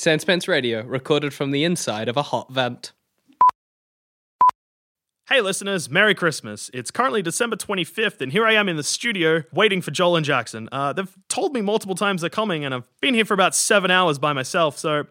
[0.00, 2.92] Sanspants Radio, recorded from the inside of a hot vent.
[5.28, 6.70] Hey listeners, Merry Christmas.
[6.72, 10.24] It's currently December 25th, and here I am in the studio waiting for Joel and
[10.24, 10.70] Jackson.
[10.72, 13.90] Uh, they've told me multiple times they're coming, and I've been here for about seven
[13.90, 15.04] hours by myself, so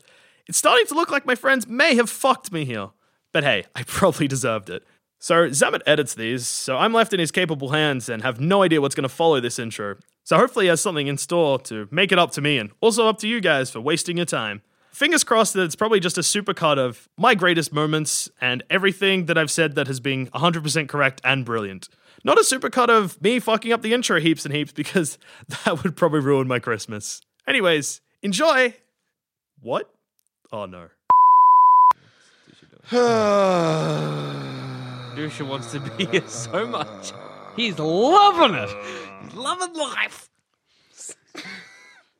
[0.47, 2.89] it's starting to look like my friends may have fucked me here.
[3.31, 4.83] But hey, I probably deserved it.
[5.19, 8.81] So Zammit edits these, so I'm left in his capable hands and have no idea
[8.81, 9.97] what's going to follow this intro.
[10.23, 13.07] So hopefully he has something in store to make it up to me and also
[13.07, 14.63] up to you guys for wasting your time.
[14.91, 19.37] Fingers crossed that it's probably just a supercut of my greatest moments and everything that
[19.37, 21.89] I've said that has been 100% correct and brilliant.
[22.23, 25.17] Not a supercut of me fucking up the intro heaps and heaps because
[25.65, 27.21] that would probably ruin my Christmas.
[27.47, 28.75] Anyways, enjoy!
[29.61, 29.89] What?
[30.51, 30.87] Oh no.
[35.15, 37.11] Duscher wants to be here so much.
[37.55, 38.69] He's loving it!
[39.23, 40.29] He's loving life!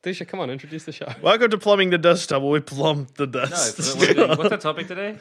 [0.02, 1.12] Duscher, come on, introduce the show.
[1.22, 4.36] Welcome to Plumbing the Death Star, where we plumb the Death No, Star.
[4.36, 5.18] what's the topic today?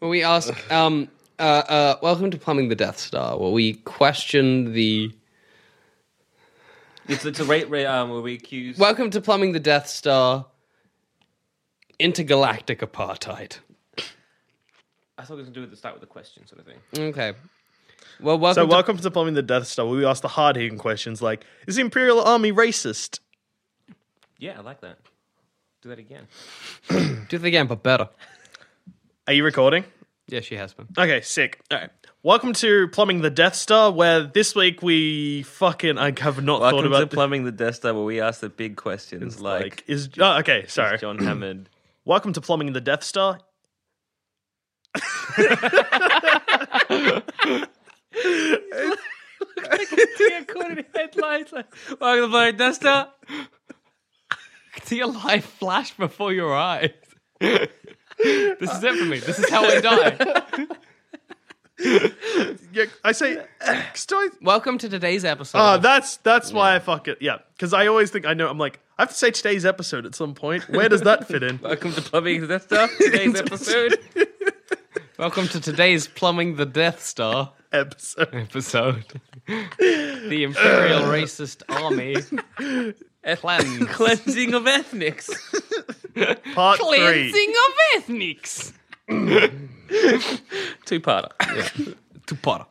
[0.00, 4.72] Well, we ask, um, uh, uh, welcome to Plumbing the Death Star, where we question
[4.72, 5.12] the.
[7.08, 8.78] It's, it's a rate, rate um, where we accuse.
[8.78, 10.46] Welcome to Plumbing the Death Star
[11.98, 13.58] intergalactic apartheid.
[15.18, 16.66] I thought it was going to do with the start with the question sort of
[16.66, 17.08] thing.
[17.10, 17.34] Okay.
[18.18, 20.56] Well, welcome So, to welcome to Plumbing the Death Star, where we ask the hard
[20.56, 23.20] hitting questions like Is the Imperial Army racist?
[24.40, 24.96] Yeah, I like that.
[25.82, 26.26] Do that again.
[26.88, 28.08] Do it again, but better.
[29.26, 29.84] Are you recording?
[30.28, 30.88] Yeah, she has been.
[30.96, 31.60] Okay, sick.
[31.70, 31.90] All right.
[32.22, 36.72] Welcome to Plumbing the Death Star, where this week we fucking I have not thought
[36.72, 39.84] Welcome to about plumbing the Death Star, where we ask the big questions like, like
[39.86, 40.64] is oh, okay.
[40.68, 40.94] Sorry.
[40.94, 41.68] is John Hammond.
[42.06, 43.40] Welcome to Plumbing the Death Star.
[50.94, 51.52] headlights.
[51.52, 53.08] Like, Welcome to plumbing the Death Star.
[54.90, 56.90] See a life flash before your eyes.
[57.40, 57.68] this
[58.18, 59.20] is it for me.
[59.20, 60.66] This is how I die.
[62.72, 63.42] Yeah, I say.
[63.94, 65.58] still, Welcome to today's episode.
[65.58, 67.18] oh, that's that's why I fuck it.
[67.20, 68.48] Yeah, because I always think I know.
[68.48, 70.68] I'm like I have to say today's episode at some point.
[70.68, 71.58] Where does that fit in?
[71.62, 72.88] Welcome to plumbing the Death Star.
[72.98, 73.96] Today's episode.
[75.18, 78.34] Welcome to today's Plumbing the Death Star episode.
[78.34, 79.04] episode.
[79.46, 82.16] the Imperial Racist Army
[83.36, 83.86] cleanse.
[83.88, 85.30] Cleansing of ethnics.
[86.54, 86.98] Part three.
[86.98, 88.72] Cleansing of ethnics.
[90.84, 91.94] Two parter.
[92.26, 92.66] To Potter.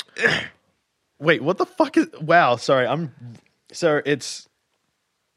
[1.19, 2.07] Wait, what the fuck is?
[2.21, 2.87] Wow, sorry.
[2.87, 3.13] I'm.
[3.71, 4.47] So it's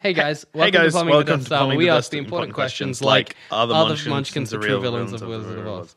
[0.03, 1.59] Hey guys, welcome guys, to Plumbing welcome the Death to Star.
[1.59, 4.50] Plumbing where we the ask the important questions questions like, like, are the are Munchkins
[4.50, 5.94] the true villains of Wizard of Oz?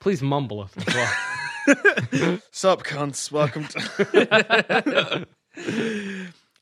[0.00, 2.40] Please mumble it as well.
[2.50, 3.30] Sup, cunts.
[3.30, 5.26] Welcome to.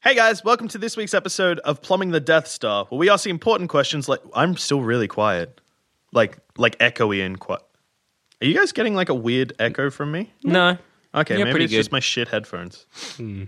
[0.02, 3.24] Hey guys, welcome to this week's episode of Plumbing the Death Star, where we ask
[3.24, 4.08] the important questions.
[4.08, 5.60] Like, I'm still really quiet,
[6.12, 7.62] like like echoey and quiet.
[8.40, 10.32] Are you guys getting like a weird echo from me?
[10.42, 10.76] No.
[11.14, 12.86] Okay, Yeah, maybe pretty it's just my shit headphones.
[13.16, 13.44] Hmm.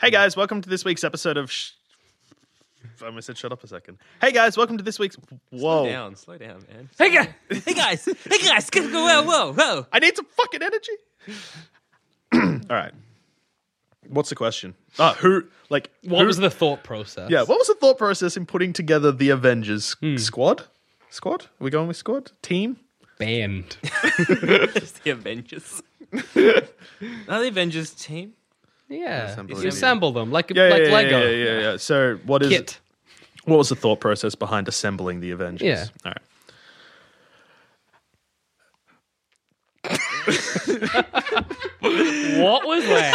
[0.00, 1.50] Hey guys, welcome to this week's episode of.
[1.50, 1.72] Sh-
[3.00, 3.98] I almost said shut up a second.
[4.20, 5.16] Hey guys, welcome to this week's.
[5.50, 5.58] Whoa.
[5.58, 6.88] Slow down, slow down, man.
[6.98, 7.28] Hey guys,
[7.64, 9.86] hey guys, hey guys, go, go, whoa, whoa, whoa.
[9.92, 10.92] I need some fucking energy.
[12.70, 12.92] All right.
[14.08, 14.74] What's the question?
[14.98, 17.30] Ah, who like What who- was the thought process?
[17.30, 20.64] Yeah, what was the thought process in putting together the Avengers squad?
[21.10, 21.42] Squad?
[21.44, 22.32] Are we going with squad?
[22.42, 22.78] Team?
[23.18, 23.76] Band.
[23.82, 25.82] It's the Avengers.
[26.12, 28.32] Are the Avengers team?
[28.88, 29.24] Yeah.
[29.30, 29.68] Assemble You it.
[29.68, 31.30] assemble them like, Yeah, like yeah, yeah, Lego.
[31.30, 31.76] Yeah, yeah, yeah.
[31.76, 32.80] So what is Kit.
[33.44, 35.66] what was the thought process behind assembling the Avengers?
[35.66, 35.86] Yeah.
[36.04, 36.22] All right.
[41.80, 43.11] What was that?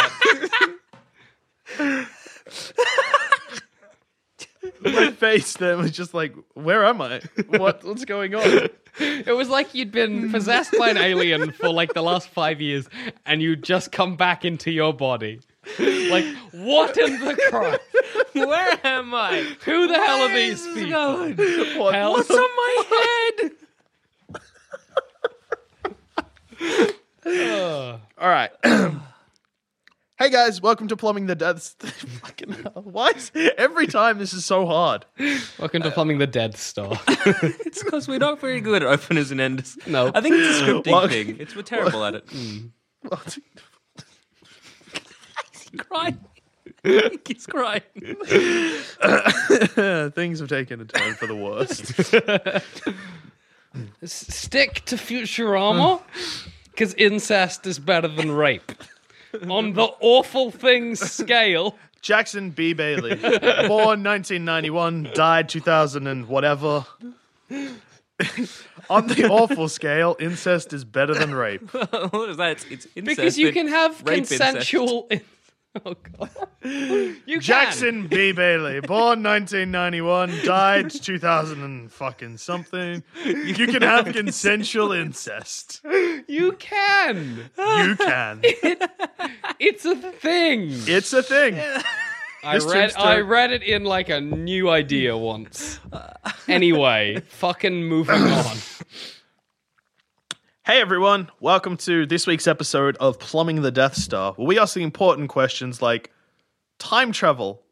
[4.94, 7.20] My face then was just like, where am I?
[7.48, 8.68] What what's going on?
[9.00, 12.88] it was like you'd been possessed by an alien for like the last five years
[13.26, 15.40] and you'd just come back into your body.
[15.78, 17.80] Like, what in the Christ?
[18.34, 19.42] Where am I?
[19.64, 21.80] Who the hell are these people?
[21.82, 22.84] What, Hell- what's on my
[23.40, 23.52] head?
[28.18, 28.50] All right.
[30.18, 31.76] Hey guys, welcome to Plumbing the Death.
[32.22, 32.82] Fucking hell.
[32.84, 35.06] Why is every time this is so hard?
[35.60, 36.98] Welcome to uh, plumbing the Dead Star.
[37.08, 39.78] It's because we're not very good at openers and enders.
[39.86, 40.10] No.
[40.12, 41.36] I think it's a scripting Well- thing.
[41.38, 42.26] It's we're terrible at it.
[42.38, 42.72] Mm.
[45.52, 46.18] He's crying.
[46.82, 47.82] He's crying.
[50.10, 51.90] Things have taken a turn for the worst.
[54.02, 56.02] S- Stick to Futurama,
[56.72, 58.72] because incest is better than rape.
[59.48, 62.72] On the awful things scale, Jackson B.
[62.72, 66.86] Bailey, born 1991, died 2000 and whatever.
[68.90, 71.62] On the awful scale, incest is better than rape.
[71.72, 72.52] what is that?
[72.52, 73.16] It's, it's incest.
[73.16, 74.42] because you can have rape incest.
[74.42, 75.06] consensual.
[75.10, 75.20] In-
[75.86, 76.30] oh god,
[76.64, 77.40] you can.
[77.40, 78.32] Jackson B.
[78.32, 83.02] Bailey, born 1991, died 2000 and fucking something.
[83.24, 85.80] You can have consensual incest.
[86.26, 87.50] You can.
[87.58, 88.40] You can.
[89.60, 90.68] It's a thing.
[90.70, 91.58] It's a thing.
[92.44, 92.80] I This read.
[92.90, 95.80] tombstone- I read it in like a new idea once.
[96.46, 98.56] Anyway, fucking moving on.
[100.68, 104.74] Hey everyone, welcome to this week's episode of Plumbing the Death Star, where we ask
[104.74, 106.12] the important questions like
[106.78, 107.62] time travel.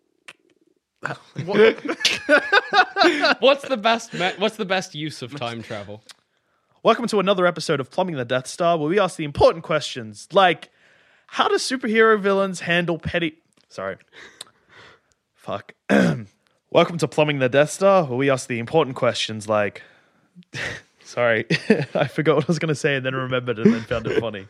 [1.44, 1.76] What-
[3.40, 4.14] What's the best?
[4.14, 6.02] Me- what's the best use of time travel?
[6.82, 10.26] welcome to another episode of Plumbing the Death Star, where we ask the important questions
[10.32, 10.70] like
[11.26, 13.34] how do superhero villains handle petty.
[13.68, 13.98] Sorry.
[15.34, 15.74] Fuck.
[16.70, 19.82] welcome to Plumbing the Death Star, where we ask the important questions like.
[21.06, 21.46] Sorry,
[21.94, 24.20] I forgot what I was going to say and then remembered and then found it
[24.20, 24.44] funny.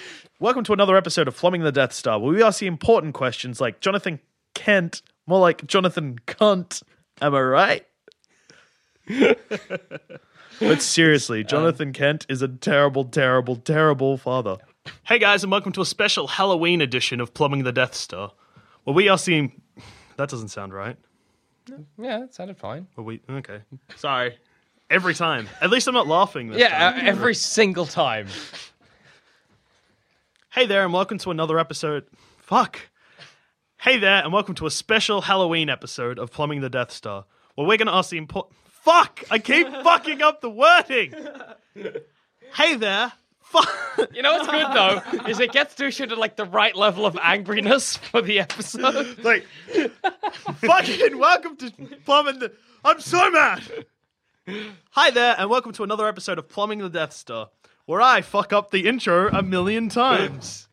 [0.40, 3.60] Welcome to another episode of Plumbing the Death Star, where we ask the important questions
[3.60, 4.18] like Jonathan
[4.54, 6.82] Kent, more like Jonathan Cunt.
[7.20, 7.86] Am I right?
[10.60, 14.56] but seriously, Jonathan Kent is a terrible, terrible, terrible father.
[15.04, 18.32] Hey guys, and welcome to a special Halloween edition of Plumbing the Death Star,
[18.84, 19.60] where we are seeing.
[20.16, 20.96] That doesn't sound right.
[21.98, 22.86] Yeah, it sounded fine.
[22.94, 23.60] Where we okay?
[23.96, 24.38] Sorry.
[24.88, 25.48] Every time.
[25.60, 26.48] At least I'm not laughing.
[26.48, 27.04] This Yeah, time.
[27.06, 28.28] uh, every single time.
[30.52, 32.04] Hey there, and welcome to another episode.
[32.38, 32.78] Fuck.
[33.80, 37.24] Hey there, and welcome to a special Halloween episode of Plumbing the Death Star,
[37.56, 38.54] where we're going to ask the important.
[38.64, 39.24] Fuck!
[39.30, 41.12] I keep fucking up the wording.
[42.54, 43.12] Hey there.
[43.40, 43.68] Fuck.
[44.12, 47.14] You know what's good though is it gets Duscher to like the right level of
[47.14, 49.24] angriness for the episode.
[49.24, 49.46] like,
[50.36, 51.70] fucking welcome to
[52.04, 52.52] Plumbing the.
[52.84, 53.62] I'm so mad.
[54.90, 57.50] Hi there, and welcome to another episode of Plumbing the Death Star,
[57.84, 60.68] where I fuck up the intro a million times.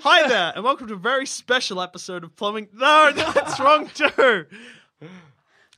[0.00, 2.68] Hi there, and welcome to a very special episode of Plumbing.
[2.72, 4.46] No, that's wrong too.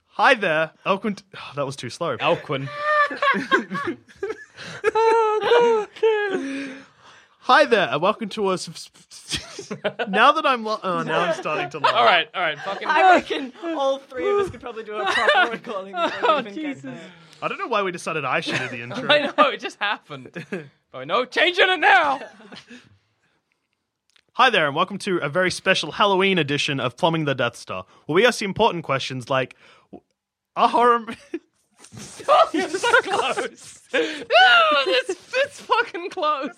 [0.09, 0.73] Hi there.
[0.85, 0.91] To...
[0.91, 2.17] Oh, that was too slow.
[2.19, 2.69] Elquin.
[7.45, 8.69] Hi there, and welcome to us.
[10.09, 11.95] now that I'm, lo- oh, now I'm starting to laugh.
[11.95, 12.89] All right, all right, fucking.
[12.89, 15.95] I reckon all three of us could probably do a proper recording.
[15.97, 16.99] Oh, Jesus.
[17.43, 19.09] I don't know why we decided I should do the intro.
[19.11, 20.45] I know it just happened.
[20.93, 22.21] Oh no, changing it now.
[24.35, 27.85] Hi there, and welcome to a very special Halloween edition of Plumbing the Death Star,
[28.07, 29.57] where we ask the important questions like
[30.57, 31.07] a horror.
[32.29, 33.81] Oh, you're so close.
[33.93, 34.01] No,
[34.87, 36.51] it's it's fucking close.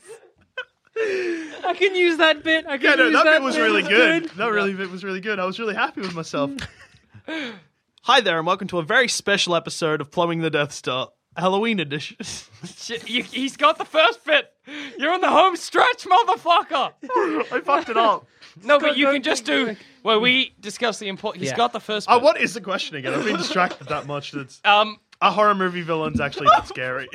[0.97, 2.67] I can use that bit.
[2.67, 3.62] I can yeah, no, use that, that bit was bit.
[3.62, 4.25] really It's good.
[4.37, 5.39] That really bit was really good.
[5.39, 6.50] I was really happy with myself.
[8.03, 11.81] Hi there, and welcome to a very special episode of Plumbing the Death Star Halloween
[11.81, 12.17] edition.
[12.77, 14.53] Shit, you, he's got the first bit.
[14.99, 16.93] You're on the home stretch, motherfucker.
[17.53, 18.27] I fucked it up.
[18.63, 19.77] No, but you can just do.
[20.03, 21.43] Well, we discuss the important.
[21.43, 21.56] He's Yeah.
[21.56, 22.06] got the first.
[22.08, 22.20] Bit.
[22.20, 23.15] what is the question again?
[23.15, 24.32] I've been distracted that much.
[24.32, 24.99] That's Um.
[25.22, 27.08] a horror movie villain's actually not scary.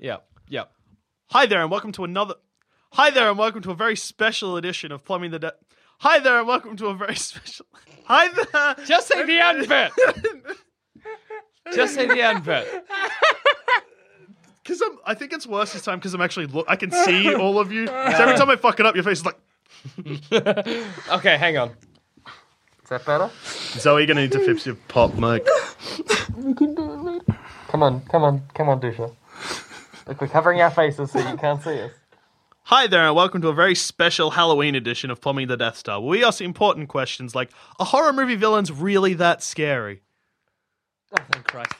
[0.00, 0.18] Yeah.
[0.48, 0.64] Yeah.
[1.30, 2.34] Hi there, and welcome to another.
[2.92, 5.54] Hi there, and welcome to a very special edition of Plumbing the Death.
[5.98, 7.66] Hi there, and welcome to a very special.
[8.04, 8.86] Hi there.
[8.86, 9.92] Just say the end bit.
[11.74, 12.84] Just say the end bit.
[14.62, 16.66] Because I'm, I think it's worse this time because I'm actually look.
[16.68, 17.88] I can see all of you.
[17.88, 19.38] So every time I fuck it up, your face is like.
[21.10, 21.70] Okay, hang on.
[21.70, 23.30] Is that better?
[23.44, 25.44] Zoe, you're gonna need to fix your pop mic.
[26.36, 27.36] We can do it, mate.
[27.68, 29.12] Come on, come on, come on, Duscher.
[30.08, 31.90] Look, we're covering our faces so you can't see us.
[32.62, 36.00] Hi there, and welcome to a very special Halloween edition of Plumbing the Death Star,
[36.00, 40.02] where we ask important questions like: Are horror movie villains really that scary?
[41.12, 41.72] Oh, thank Christ.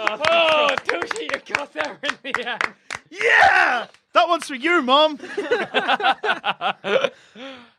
[0.00, 2.62] Oh, Tushy, you got there in the end.
[3.10, 5.20] Yeah, that one's for you, Mom.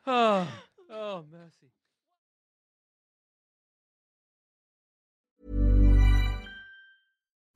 [0.08, 0.48] Oh,
[0.92, 1.72] oh mercy.